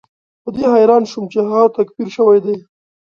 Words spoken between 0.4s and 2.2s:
په دې حیران شوم چې هغه تکفیر